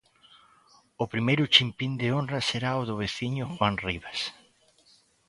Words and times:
O 1.03 1.05
primeiro 1.13 1.49
chimpín 1.53 1.91
de 2.01 2.07
honra 2.15 2.39
será 2.49 2.71
o 2.81 2.87
do 2.89 2.99
veciño 3.03 3.45
Juan 3.55 3.75
Rivas. 3.85 4.19